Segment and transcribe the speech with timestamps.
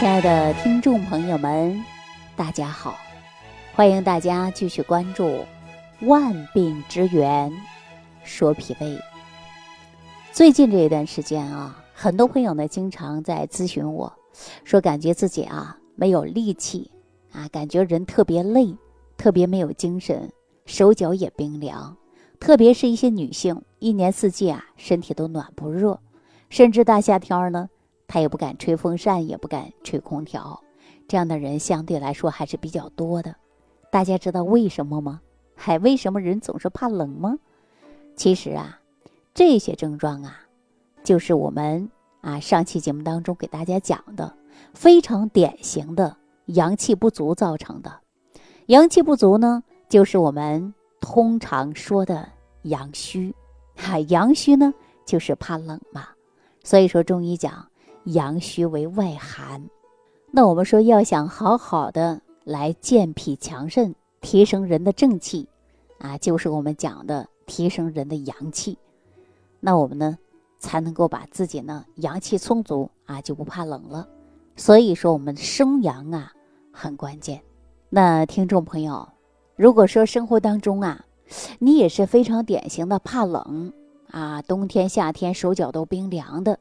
[0.00, 1.78] 亲爱的听众朋友们，
[2.34, 2.96] 大家好！
[3.74, 5.26] 欢迎大家继续关注
[6.06, 7.52] 《万病之源
[8.24, 8.86] 说脾胃》。
[10.32, 14.10] 最近这一段时间啊，很多朋友呢经常在咨询我，
[14.64, 16.90] 说感觉自己啊没有力气
[17.30, 18.74] 啊，感觉人特别累，
[19.18, 20.32] 特别没有精神，
[20.64, 21.94] 手脚也冰凉。
[22.38, 26.00] 特别是一些女性，一年四季啊身体都暖不热，
[26.48, 27.68] 甚至大夏天呢。
[28.12, 30.60] 他也不敢吹风扇，也不敢吹空调，
[31.06, 33.36] 这样的人相对来说还是比较多的。
[33.92, 35.20] 大家知道为什么吗？
[35.54, 37.38] 还为什么人总是怕冷吗？
[38.16, 38.80] 其实啊，
[39.32, 40.40] 这些症状啊，
[41.04, 41.88] 就是我们
[42.20, 44.34] 啊上期节目当中给大家讲的
[44.74, 46.16] 非常典型的
[46.46, 48.00] 阳气不足造成的。
[48.66, 52.28] 阳气不足呢，就是我们通常说的
[52.62, 53.32] 阳虚。
[53.76, 54.74] 哈，阳虚呢，
[55.06, 56.08] 就是怕冷嘛。
[56.64, 57.68] 所以说中医讲。
[58.04, 59.68] 阳虚为外寒，
[60.30, 65.46] 那我们说要想好好的来健脾强肾，提升人的正气，
[65.98, 68.78] 啊，就是我们讲的提升人的阳气，
[69.60, 70.16] 那我们呢
[70.58, 74.08] 才能够把自己呢阳气充足啊，就不怕冷了。
[74.56, 76.32] 所以说我们生阳啊
[76.72, 77.42] 很关键。
[77.88, 79.08] 那听众朋友，
[79.56, 81.04] 如果说生活当中啊，
[81.58, 83.72] 你也是非常典型的怕冷
[84.10, 86.58] 啊，冬天夏天手脚都冰凉的。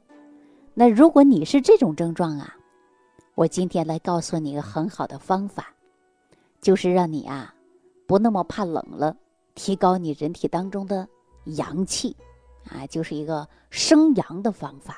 [0.79, 2.55] 那如果你是这种症状啊，
[3.35, 5.73] 我今天来告诉你一个很好的方法，
[6.61, 7.53] 就是让你啊
[8.07, 9.13] 不那么怕冷了，
[9.55, 11.05] 提高你人体当中的
[11.43, 12.15] 阳气
[12.69, 14.97] 啊，就是一个生阳的方法。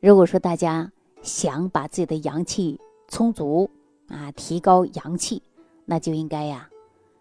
[0.00, 3.68] 如果说大家想把自己的阳气充足
[4.08, 5.42] 啊，提高阳气，
[5.84, 6.70] 那就应该呀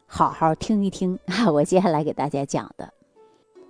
[0.08, 2.94] 好好听一听啊，我接下来给大家讲的。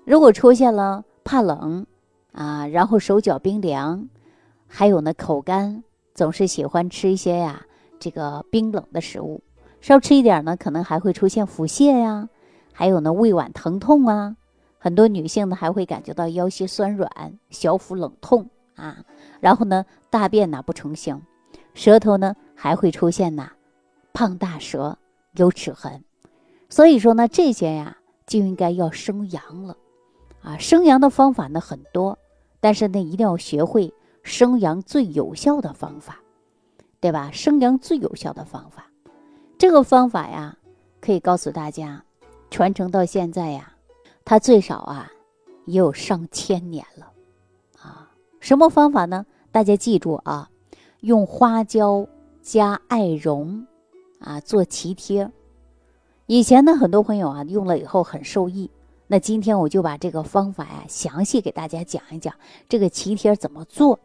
[0.06, 1.88] 如果出现了怕冷，
[2.36, 4.09] 啊，然后手脚冰凉，
[4.67, 7.66] 还有呢口干，总是喜欢吃一些呀
[7.97, 9.42] 这个冰冷的食物，
[9.80, 12.27] 稍吃一点呢，可能还会出现腹泻呀，
[12.73, 14.36] 还有呢胃脘疼痛啊，
[14.77, 17.10] 很多女性呢还会感觉到腰膝酸软、
[17.52, 18.98] 小腹冷痛啊，
[19.39, 21.21] 然后呢大便呢不成形，
[21.73, 23.49] 舌头呢还会出现呐
[24.11, 24.98] 胖大舌、
[25.37, 26.04] 有齿痕，
[26.67, 27.95] 所以说呢这些呀
[28.27, 29.77] 就应该要生阳了，
[30.42, 32.20] 啊生阳的方法呢很多。
[32.65, 33.93] 但是呢，一定要学会
[34.23, 36.17] 生阳最有效的方法，
[36.99, 37.30] 对吧？
[37.31, 38.87] 生阳最有效的方法，
[39.55, 40.58] 这个方法呀，
[40.99, 42.04] 可以告诉大家，
[42.49, 43.71] 传承到现在呀，
[44.23, 45.11] 它最少啊
[45.65, 47.11] 也有上千年了，
[47.80, 48.09] 啊，
[48.39, 49.27] 什么方法呢？
[49.52, 50.49] 大家记住啊，
[51.02, 52.08] 用花椒
[52.42, 53.67] 加艾绒
[54.17, 55.31] 啊做脐贴。
[56.25, 58.71] 以前呢，很多朋友啊用了以后很受益。
[59.15, 62.33] 那今天我就把这个方法呀，详细给大家讲一讲
[62.67, 63.98] 这个脐贴怎么做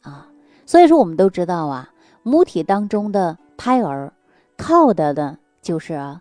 [0.00, 0.30] 啊。
[0.64, 4.10] 所以说，我们都知道啊，母体当中的胎儿
[4.56, 6.18] 靠的呢就是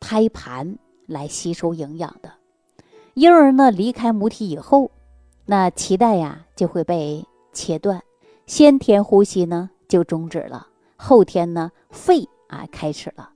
[0.00, 0.76] 胎盘
[1.06, 2.32] 来吸收营养的。
[3.14, 4.90] 婴儿呢离开母体以后，
[5.44, 8.02] 那脐带呀就会被切断，
[8.46, 13.30] 先天呼吸呢就终止了，后天呢肺啊开始了，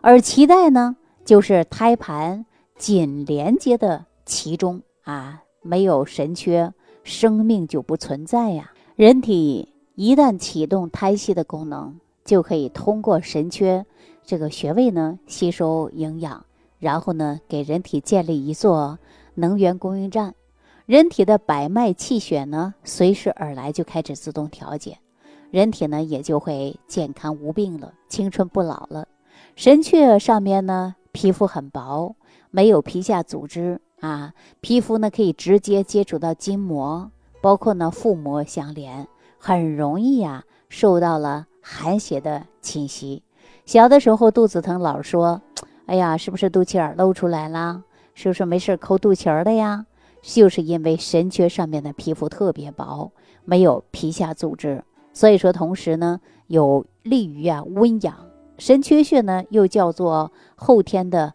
[0.00, 2.46] 而脐带呢就是胎盘。
[2.80, 6.72] 紧连接的其中啊，没有神阙，
[7.04, 8.72] 生命就不存在呀。
[8.96, 13.84] 人体一旦启动胎息的功能，就可以通过神阙
[14.24, 16.42] 这个穴位呢吸收营养，
[16.78, 18.98] 然后呢给人体建立一座
[19.34, 20.34] 能源供应站。
[20.86, 24.96] 人体的百脉气血呢随时而来，就开始自动调节，
[25.50, 29.06] 人体呢也就会健康无病了，青春不老了。
[29.54, 32.16] 神阙上面呢皮肤很薄。
[32.50, 39.06] 没有皮下组织啊，皮肤呢可以直接接触到筋膜，包括呢腹膜相连，
[39.38, 43.22] 很容易呀受到了寒邪的侵袭。
[43.64, 45.40] 小的时候肚子疼，老说，
[45.86, 47.84] 哎呀，是不是肚脐眼露出来了？
[48.14, 49.86] 是不是没事抠肚脐儿的呀？
[50.22, 53.12] 就是因为神阙上面的皮肤特别薄，
[53.44, 58.16] 没有皮下组织，所以说同时呢有利于啊温养。
[58.58, 61.34] 神阙穴呢又叫做后天的。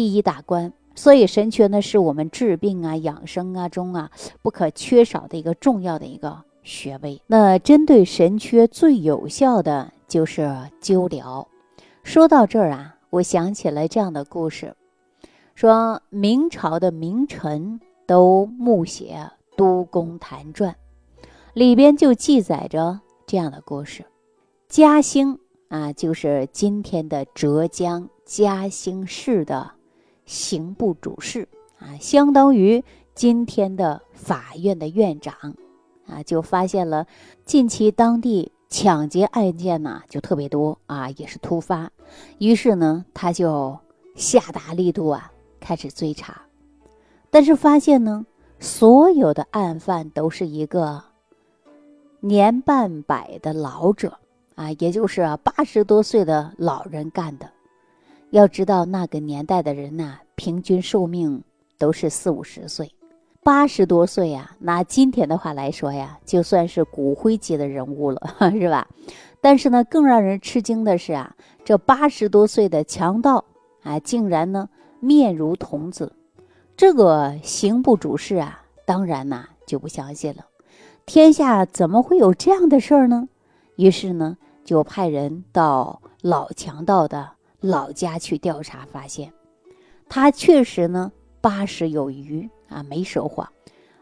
[0.00, 4.10] 第一大关，所以神阙呢是我们治病啊、养生啊中啊
[4.40, 7.20] 不可缺少的一个重要的一个穴位。
[7.26, 11.46] 那针对神阙最有效的就是灸疗。
[12.02, 14.74] 说到这儿啊，我想起来这样的故事，
[15.54, 20.74] 说明朝的名臣都慕写《都公谈传》，
[21.52, 24.06] 里边就记载着这样的故事：
[24.66, 25.38] 嘉兴
[25.68, 29.72] 啊，就是今天的浙江嘉兴市的。
[30.30, 31.48] 刑部主事
[31.80, 32.84] 啊，相当于
[33.16, 35.34] 今天的法院的院长
[36.06, 37.04] 啊，就发现了
[37.44, 41.90] 近期当地抢劫案件呢就特别多啊，也是突发。
[42.38, 43.76] 于是呢，他就
[44.14, 46.42] 下大力度啊，开始追查。
[47.28, 48.24] 但是发现呢，
[48.60, 51.02] 所有的案犯都是一个
[52.20, 54.16] 年半百的老者
[54.54, 57.50] 啊，也就是八十多岁的老人干的。
[58.30, 61.42] 要知道那个年代的人呐，平均寿命
[61.78, 62.90] 都是四五十岁。
[63.42, 68.20] 八十多岁呀，拿今天的话来说呀，就算是骨灰级的人物了，
[68.52, 68.86] 是吧？
[69.40, 71.34] 但是呢，更让人吃惊的是啊，
[71.64, 73.44] 这八十多岁的强盗
[73.82, 74.68] 啊，竟然呢
[75.00, 76.12] 面如童子。
[76.76, 80.46] 这个刑部主事啊，当然呐就不相信了。
[81.04, 83.28] 天下怎么会有这样的事儿呢？
[83.74, 87.30] 于是呢，就派人到老强盗的
[87.60, 89.32] 老家去调查，发现
[90.08, 92.48] 他确实呢八十有余。
[92.68, 93.48] 啊，没说谎。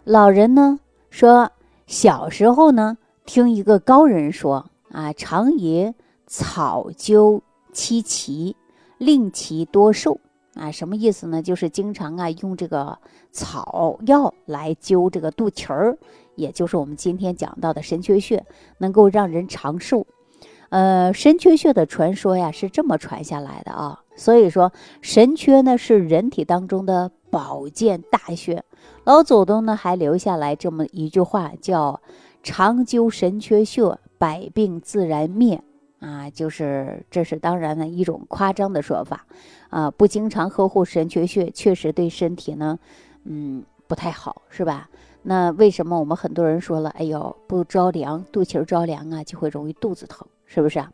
[0.04, 0.78] 老人呢
[1.08, 1.50] 说，
[1.86, 5.94] 小时候呢听一个高人说啊，常以
[6.26, 7.40] 草灸
[7.72, 8.54] 其脐，
[8.98, 10.20] 令其多寿。
[10.54, 11.40] 啊，什么意思呢？
[11.40, 12.98] 就是经常啊用这个
[13.32, 15.96] 草药来灸这个肚脐儿，
[16.34, 18.44] 也就是我们今天讲到的神阙穴，
[18.76, 20.06] 能够让人长寿。
[20.70, 24.02] 呃，神阙穴的传说呀是这么传下来的啊。
[24.16, 27.10] 所以说，神阙呢是人体当中的。
[27.30, 28.64] 保健大穴，
[29.04, 32.00] 老祖宗呢还留下来这么一句话，叫
[32.42, 35.62] “长灸神阙穴，百病自然灭”。
[36.00, 39.26] 啊，就是这是当然的一种夸张的说法，
[39.68, 42.78] 啊，不经常呵护神阙穴，确实对身体呢，
[43.24, 44.88] 嗯，不太好，是吧？
[45.20, 50.90] 那为什么我们很多人说了，哎呦，不着凉，肚脐着凉啊，就会容易肚子疼，是不是啊？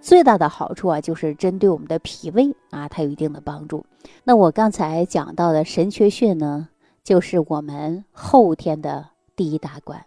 [0.00, 3.86] 最大的好处啊，就是针对我们的脾胃啊，它有一定的帮助。
[4.24, 6.68] 那我刚才讲到的神阙穴呢，
[7.02, 10.04] 就是我们后天的第一大关，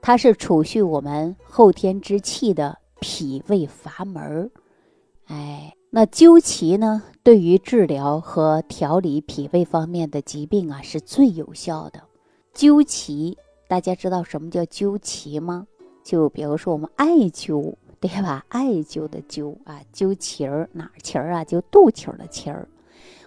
[0.00, 4.50] 它是储蓄我们后天之气的脾胃阀门。
[5.26, 12.00] 哎，那灸脐呢，对于治疗和调理脾胃方面的疾病啊，是最有效的。
[12.54, 13.36] 灸脐，
[13.68, 15.66] 大家知道什么叫灸脐吗？
[16.02, 17.74] 就比如说我们艾灸。
[18.00, 18.44] 对吧？
[18.48, 21.44] 艾灸的灸啊，灸脐儿哪脐儿啊？
[21.44, 22.68] 就肚脐儿的脐儿。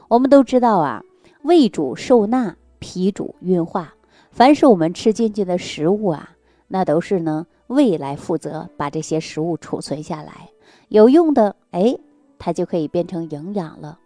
[0.07, 1.04] 我们都知道啊，
[1.42, 3.94] 胃主受纳，脾主运化。
[4.31, 6.31] 凡是我们吃进去的食物啊，
[6.68, 10.50] 那都是呢胃来负责把这些食物储存下来。
[10.88, 11.98] 有用的，哎，
[12.38, 14.00] 它就可以变成营养了。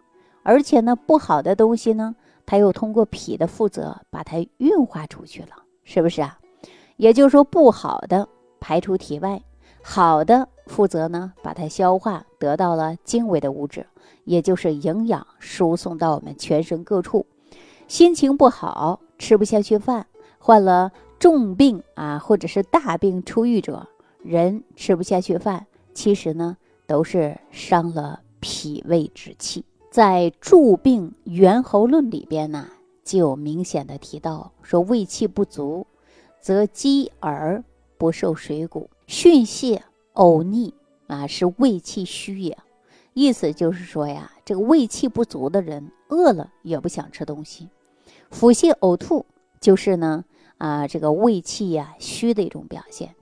[0.43, 2.15] 而且呢，不好的东西呢，
[2.45, 5.49] 它又通过脾的负责把它运化出去了，
[5.83, 6.39] 是不是啊？
[6.97, 8.27] 也就是说，不好的
[8.59, 9.41] 排出体外。
[9.85, 13.85] 好的，负责呢，把它消化，得到了精微的物质，
[14.23, 17.25] 也就是营养，输送到我们全身各处。
[17.89, 20.07] 心情不好，吃不下去饭，
[20.39, 23.85] 患了重病啊，或者是大病初愈者，
[24.23, 26.55] 人吃不下去饭，其实呢，
[26.87, 29.65] 都是伤了脾胃之气。
[29.91, 32.67] 在《著病猿猴论》里边呢，
[33.03, 35.85] 就有明显的提到说，胃气不足，
[36.39, 37.61] 则饥而
[37.97, 38.89] 不受水谷。
[39.07, 39.81] 训泻
[40.13, 40.73] 呕逆
[41.07, 42.57] 啊，是胃气虚也。
[43.13, 47.69] 意思就是说呀，这个胃气不足的人，饿了也不想吃东西。
[48.31, 49.25] 腹泻呕吐
[49.61, 50.25] 就是呢
[50.57, 53.13] 啊，这个胃气呀虚的一种表现。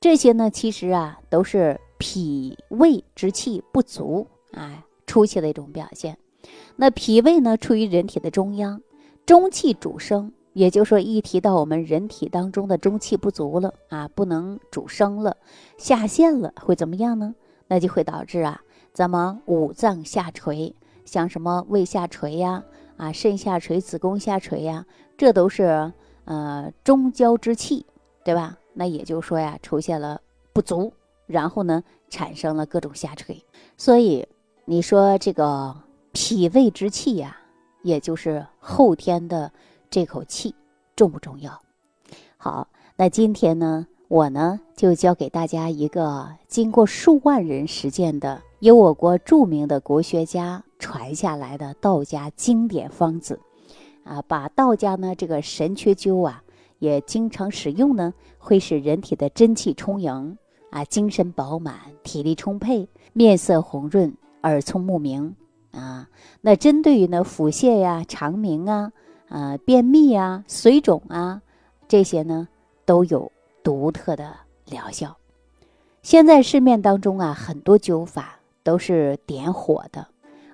[0.00, 6.16] 这些呢，其实啊都是脾胃之气不足啊出现的一种表现。
[6.76, 8.80] 那脾胃呢，处于人体的中央，
[9.26, 10.32] 中气主生。
[10.54, 15.36] 也就是说，一提到我们人体当中的中气不足了啊，不能主升了，
[15.76, 17.34] 下陷了，会怎么样呢？
[17.66, 18.60] 那就会导致啊，
[18.92, 20.72] 咱们五脏下垂，
[21.04, 22.62] 像什么胃下垂呀，
[22.96, 25.92] 啊，肾下垂、子宫下垂呀，这都是
[26.24, 27.84] 呃中焦之气，
[28.24, 28.56] 对吧？
[28.74, 30.20] 那也就是说呀，出现了
[30.52, 30.92] 不足，
[31.26, 33.44] 然后呢，产生了各种下垂。
[33.76, 34.24] 所以
[34.66, 35.74] 你说这个
[36.12, 37.36] 脾胃之气呀，
[37.82, 39.50] 也就是后天的。
[39.94, 40.52] 这口气
[40.96, 41.62] 重不重要？
[42.36, 53.38] 好，那今天呢，我呢就教给大家一个经过数万人实践的，由我国著名的国学家传下来的道家经典方子，
[54.02, 56.42] 啊，把道家呢这个神阙灸啊，
[56.80, 60.36] 也经常使用呢，会使人体的真气充盈
[60.70, 65.36] 啊，精神饱满，体力充沛，面色红润，耳聪目明
[65.70, 66.08] 啊。
[66.40, 68.90] 那针对于呢腹泻呀、肠鸣啊。
[69.28, 71.42] 呃，便秘啊、水肿啊，
[71.88, 72.48] 这些呢
[72.84, 73.30] 都有
[73.62, 74.34] 独特的
[74.66, 75.16] 疗效。
[76.02, 80.06] 现在市面当中啊，很多灸法都是点火的，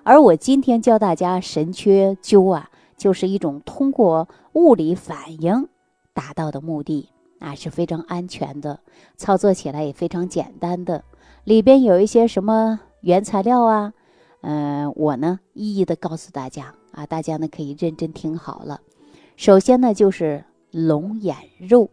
[0.03, 5.67] 而我今天教大家神阙灸啊，就是一种通过物理反应
[6.13, 7.09] 达到的目的
[7.39, 8.79] 啊，是非常安全的，
[9.17, 11.03] 操作起来也非常简单的。
[11.43, 13.93] 里边有一些什么原材料啊？
[14.41, 18.81] 嗯，我呢一一的告诉大家啊，大家呢可以认真听好了。
[19.37, 21.89] 首先呢就是龙眼肉、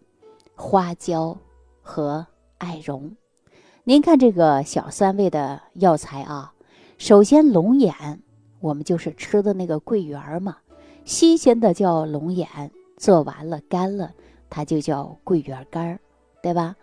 [0.54, 1.36] 花椒
[1.82, 2.26] 和
[2.58, 3.16] 艾绒。
[3.84, 6.52] 您看这个小三味的药材啊，
[6.98, 7.94] 首先龙眼，
[8.60, 10.58] 我们就是吃的那个桂圆嘛，
[11.04, 12.46] 新鲜的叫龙眼，
[12.96, 14.12] 做完了干了，
[14.50, 15.98] 它就叫桂圆干，
[16.42, 16.76] 对吧？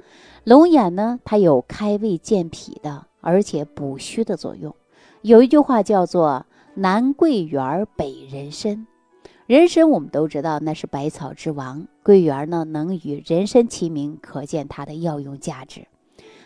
[0.43, 4.75] 龙眼呢，它有开胃健脾的，而且补虚的作用。
[5.25, 6.45] 有一句话叫做
[6.77, 8.85] “南桂圆，北人参”。
[9.47, 15.87] 人参我们都知道，那是百草之王，桂圆呢能与人参齐名，可见它的药用价值。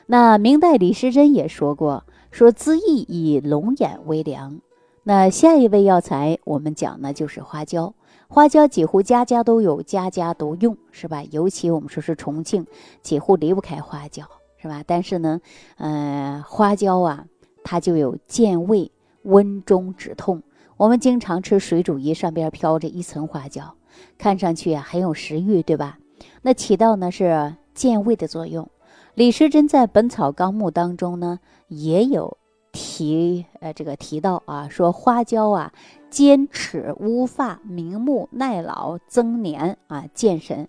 [0.05, 4.61] 那明代李时珍也说过，说滋益以龙眼为良。
[5.03, 7.93] 那下一味药材，我们讲呢就是花椒。
[8.29, 11.21] 花椒几乎家家都有，家家都用，是吧？
[11.31, 12.65] 尤其我们说是重庆，
[13.01, 14.23] 几乎离不开花椒，
[14.55, 14.81] 是吧？
[14.87, 15.41] 但是呢，
[15.75, 17.25] 呃，花椒啊，
[17.69, 20.41] 它就有健胃、温中止痛。
[20.75, 23.75] 我们经常吃水煮鱼，上边飘着一层花椒，
[24.17, 25.99] 看上去啊很有食欲，对吧？
[26.41, 28.67] 那起到呢是健胃的作用。
[29.13, 32.39] 李时珍在《本草纲目》当中呢，也有
[32.71, 35.71] 提，呃，这个提到啊，说花椒啊，
[36.09, 40.67] 坚齿乌发、明目、耐老、增年啊，健神，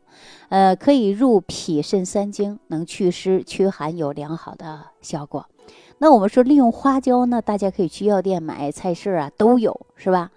[0.50, 5.46] 呃，可以入脾肾三经，能祛湿驱寒，有良好的效果。
[6.02, 10.30] 那我们说利用花椒呢，大家可以去药店买，菜市啊都有，是吧？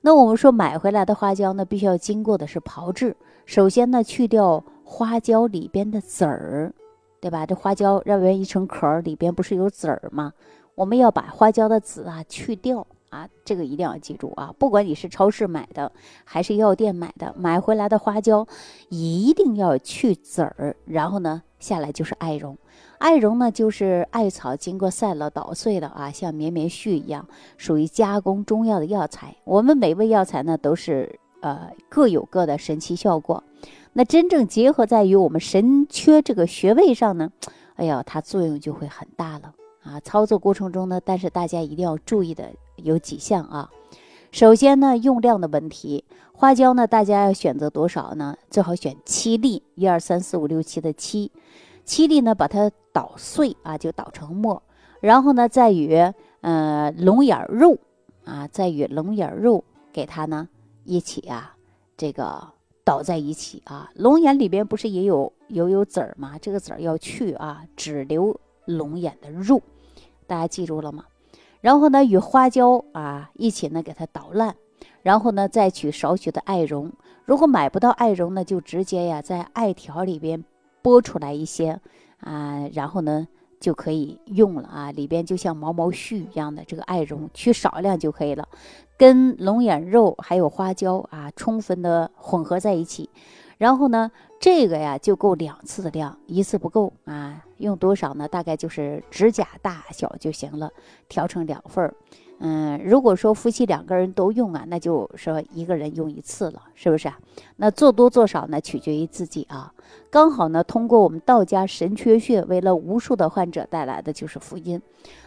[0.00, 6.72] 那我们说买回来的花椒呢，必须要经过的是炮制，首先呢，去掉花椒里边的籽儿。
[7.20, 7.44] 对吧？
[7.44, 10.32] 这花椒外边一层壳，里边不是有籽儿吗？
[10.74, 14.54] 我们要把花椒的籽啊去掉啊，这个一定要记住啊！
[14.58, 15.92] 不管你是超市买的
[16.24, 18.48] 还是药店买的，买回来的花椒
[18.88, 20.74] 一定要去籽儿。
[20.86, 22.56] 然后呢，下来就是艾绒，
[23.00, 27.26] 艾绒呢就是艾草经过晒了捣碎的啊，像绵绵絮一样，
[27.56, 29.34] 属于加工中药的药材。
[29.44, 33.42] 我们每味药材呢都是呃各有各的神奇效果。
[33.94, 37.32] 那真正结合在于我们神阙这个穴位上呢，
[37.76, 39.98] 哎呀，它作用就会很大了啊！
[40.00, 43.70] 操作过程中呢，但是大家一定要注意的有几项啊。
[44.30, 46.04] 首先呢，用量的问题，
[46.34, 48.36] 花椒呢，大家要选择多少呢？
[48.50, 51.32] 最好选七粒，一二三四五六七的七，
[51.90, 54.62] 七粒呢，把它捣碎啊，就捣成末，
[55.00, 55.96] 然后呢，再与
[56.40, 57.76] 呃龙眼肉
[58.24, 60.48] 啊，再与龙眼肉给它呢
[60.84, 61.56] 一起啊，
[61.96, 62.52] 这个。
[62.82, 66.36] 捣在一起啊，龙眼里边不是也有有有籽儿吗？
[66.40, 69.62] 这个籽儿要去啊，只留龙眼的肉，
[70.26, 71.04] 大家记住了吗？
[71.60, 74.56] 然后呢，与花椒啊一起呢给它捣烂，
[75.02, 76.90] 然后呢再取少许的艾绒。
[77.24, 80.44] 如果买不到艾绒呢，就直接呀在艾条里边
[80.82, 81.80] 剥出来一些
[82.18, 83.28] 啊，然后呢。
[83.60, 88.48] 就可以用了啊，里边就像毛毛絮一样的这个艾绒，取少量就可以了，
[88.96, 93.10] 跟龙眼肉还有花椒啊，充分的混合在一起，
[93.58, 94.10] 然后呢，
[94.40, 98.26] 这个呀就够两次的量，一次不够啊，用多少呢？
[98.26, 100.72] 大概就是指甲大小就行了，
[101.06, 101.94] 调成两份儿。
[102.42, 107.18] 嗯，如果说夫妻两个人都用啊，那就说一个人用一次了，是不是啊？
[107.56, 109.74] 那做多做少呢，取决于自己啊。
[110.08, 114.80] 刚好呢，通过我们道家神阙穴，为了无数的患者带来的就是福音。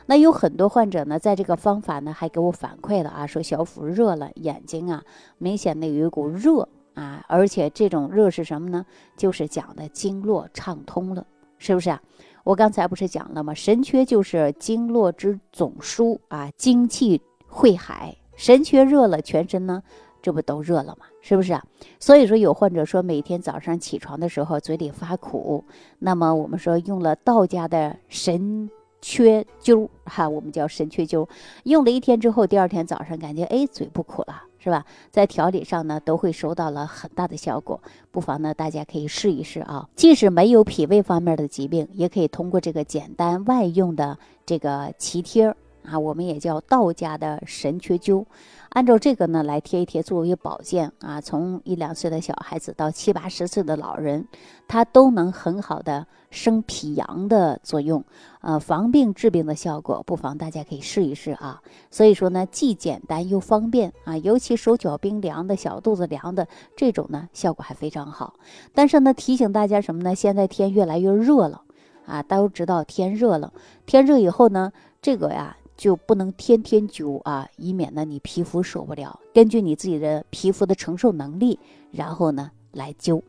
[0.08, 5.04] 那有很多患者呢，在这个方法呢，还给我反馈了啊，说小腹热了，眼睛啊
[5.38, 8.84] 明显的有一股热啊，而且这种热是什么呢？
[9.16, 11.28] 就是讲的经络畅通了，
[11.60, 12.02] 是不是啊？
[12.44, 13.54] 我刚才不是讲了吗？
[13.54, 18.16] 神阙就是经络之总枢啊，精气汇海。
[18.36, 19.82] 神阙热了，全身呢，
[20.22, 21.06] 这不都热了吗？
[21.22, 21.64] 是不是啊？
[22.00, 25.64] 所以说有患者说，每天早上起床的时候嘴里发苦，
[26.00, 28.70] 那么我们说用了道家的神
[29.02, 31.26] 阙灸哈，我们叫神阙灸，
[31.64, 34.44] 用了一天之后，第二天早上感觉哎嘴不苦了。
[34.64, 34.86] 是吧？
[35.12, 37.82] 在调理上呢，都会收到了很大的效果。
[38.12, 39.90] 不妨呢，大家可以试一试啊。
[39.96, 45.54] 即使没有脾胃方面的疾病，也可以通过这个简单外用的这个脐贴
[45.84, 48.24] 啊，我们也叫道家的神阙灸。
[48.74, 54.28] 按照这个呢来贴一贴，作为保健啊，从一两岁的小孩子到七八十岁的老人，
[54.68, 58.04] 它都能很好的生脾阳的作用，
[58.42, 61.62] 呃，防病治病的效果，不妨大家可以试一试啊。
[61.92, 68.34] 所以说呢，既简单又方便啊，尤其手脚冰凉的小肚子凉的这种呢，效果还非常好。
[68.74, 70.16] 但是呢，提醒大家什么呢？
[70.16, 71.62] 现在天越来越热了
[72.08, 73.54] 啊，大家都知道天热了，
[73.86, 75.58] 天热以后呢，这个呀。
[75.76, 79.20] 就不能天天灸啊，以免呢你皮肤受不了。
[79.34, 81.60] 根据你自己的皮肤的承受能力，
[81.92, 83.22] 然后呢来灸。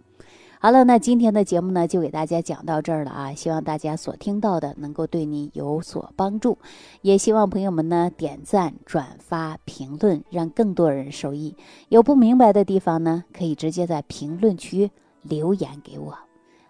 [0.60, 3.34] 好了，那今天的节目呢，就给大家讲到这儿了啊！
[3.34, 6.56] 希望大家所听到的能够对你有所帮助，
[7.02, 11.54] 也希望朋友们呢点赞、转发、评论，让更多人受益。
[11.90, 16.16] 有不明白的地方呢，可以直接在评论区留言给我。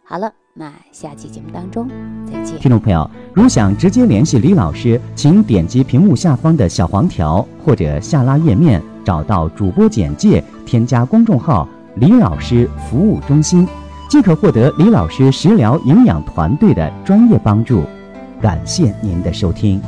[0.07, 1.89] 好了，那下期节目当中
[2.31, 2.59] 再见。
[2.59, 13.67] 听众朋友，如想直接联系李老师，请点击屏幕下方的小黄条，或者下拉页面找到主播简介，添加公众号“李老师服务中心”。
[14.11, 17.83] 即可获得李老师食疗营养团队的专业帮助。
[18.43, 19.81] 感谢您的收听。